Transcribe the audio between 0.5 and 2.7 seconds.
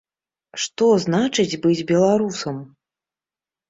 Што значыць быць беларусам?